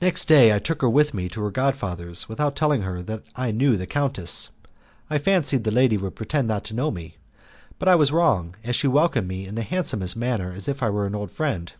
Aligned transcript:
Next 0.00 0.28
day 0.28 0.54
I 0.54 0.58
took 0.58 0.80
her 0.80 0.88
with 0.88 1.12
me 1.12 1.28
to 1.28 1.42
her 1.42 1.50
god 1.50 1.76
father's 1.76 2.26
without 2.26 2.56
telling 2.56 2.80
her 2.80 3.02
that 3.02 3.24
I 3.36 3.50
knew 3.50 3.76
the 3.76 3.86
countess. 3.86 4.48
I 5.10 5.18
fancied 5.18 5.64
the 5.64 5.70
lady 5.70 5.98
would 5.98 6.16
pretend 6.16 6.48
not 6.48 6.64
to 6.64 6.74
know 6.74 6.90
me, 6.90 7.18
but 7.78 7.86
I 7.86 7.94
was 7.94 8.12
wrong, 8.12 8.54
as 8.64 8.76
she 8.76 8.88
welcomed 8.88 9.28
me 9.28 9.44
in 9.46 9.54
the 9.54 9.62
handsomest 9.62 10.16
manner 10.16 10.52
as 10.54 10.68
if 10.68 10.82
I 10.82 10.88
were 10.88 11.04
an 11.04 11.14
old 11.14 11.30
friend. 11.32 11.70